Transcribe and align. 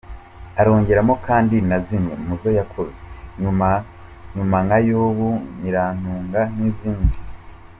Arongeramo 0.59 1.13
kandi 1.27 1.55
na 1.69 1.77
zimwe 1.87 2.13
mu 2.25 2.35
zo 2.41 2.49
yakoze 2.59 2.99
nyuma, 3.41 3.69
nka 4.67 4.77
Yobu, 4.89 5.29
Nyiratunga, 5.59 6.41
n’izindi. 6.57 7.17